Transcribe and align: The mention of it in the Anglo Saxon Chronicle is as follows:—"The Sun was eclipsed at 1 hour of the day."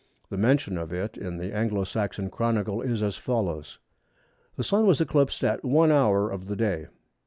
The 0.31 0.37
mention 0.39 0.79
of 0.79 0.91
it 0.91 1.15
in 1.15 1.37
the 1.37 1.53
Anglo 1.53 1.83
Saxon 1.83 2.31
Chronicle 2.31 2.81
is 2.81 3.03
as 3.03 3.17
follows:—"The 3.17 4.63
Sun 4.63 4.87
was 4.87 4.99
eclipsed 4.99 5.43
at 5.43 5.63
1 5.63 5.91
hour 5.91 6.27
of 6.31 6.47
the 6.47 6.55
day." 6.55 6.87